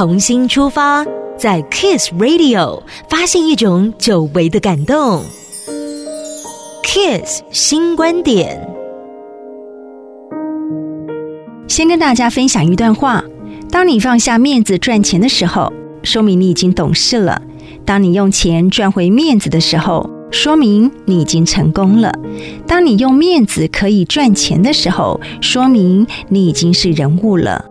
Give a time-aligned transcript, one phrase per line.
[0.00, 1.04] 重新出发，
[1.36, 5.22] 在 Kiss Radio 发现一种久违的感动。
[6.82, 8.66] Kiss 新观点，
[11.68, 13.22] 先跟大家分享一段话：
[13.70, 15.70] 当你放下面子赚钱的时候，
[16.02, 17.38] 说明你已经懂事了；
[17.84, 22.10] 当你用钱赚回面子的时候，说明你已经成功了；
[22.66, 27.66] 当你用面子可以赚钱的时候，说明你已经是人物了。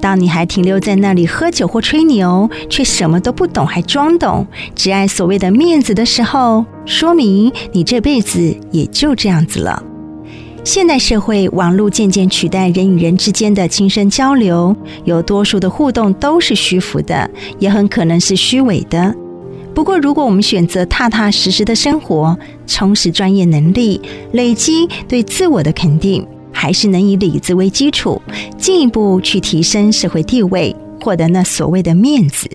[0.00, 9.82] 当你还停留在那里喝酒或吹牛，却什么都不懂还装懂，只爱所谓的面子的时候，说明你这辈子也就这样子了。
[10.62, 19.14] 现代社会，网络渐渐取代人与人之间的亲身交流，有多数的互动都是虚浮的，也很可能是虚伪的。
[19.74, 24.00] 不过，如果我们选择踏踏实实的生活，充实专业能力，
[24.32, 26.26] 累积对自我的肯定。
[26.60, 28.20] 还是能以里子为基础，
[28.58, 32.50] 进一步去提升社会地位，获得那所谓的面子。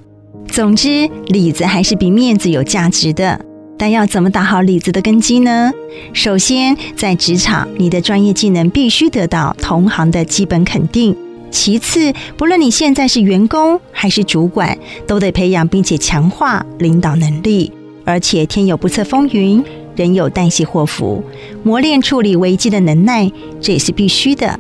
[0.48, 3.44] 总之，里子还是比面子有价值的。
[3.80, 5.72] 但要怎么打好里子的根基呢？
[6.14, 11.16] 首先，在职场，你的专业技能必须得到同行的基本肯定。
[11.50, 17.72] 其次，不论你现在是员工还是主管，都得培养并且强化领导能力。
[18.04, 19.64] 而且，天有不测风云。
[19.96, 21.24] 人有旦夕祸福，
[21.64, 24.60] 磨练处理危机的能耐，这也是必须的。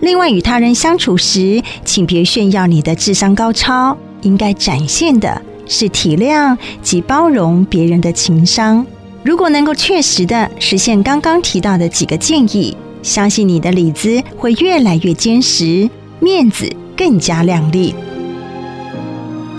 [0.00, 8.86] 另外，与他人相处时，请别炫耀你的智商高超，应该展现的是体谅及包容别人的情商。
[9.22, 17.94] 如果能够确实的实现刚刚提到的几个建议，相信你的里子会越来越坚实，面子更加亮丽。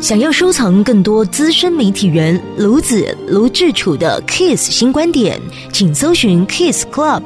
[0.01, 5.39] 想要收藏更多资深媒体人卢子卢智楚的 Kiss 新观点，
[5.71, 7.21] 请搜寻 Kiss Club，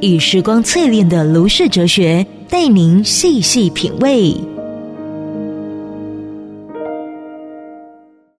[0.00, 4.34] 以时光淬炼的卢氏哲学，带您细细品味。